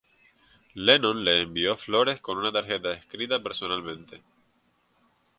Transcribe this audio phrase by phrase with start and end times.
[0.73, 4.23] Lennon le envió flores con una tarjeta escrita personalmente.